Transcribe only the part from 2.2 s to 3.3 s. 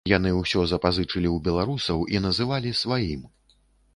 называлі сваім.